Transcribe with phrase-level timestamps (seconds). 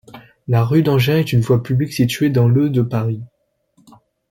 [0.47, 3.21] La rue d’Enghien est une voie publique située dans le de Paris.